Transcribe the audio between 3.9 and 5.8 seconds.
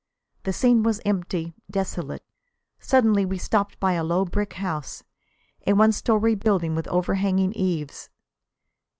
a low brick house, a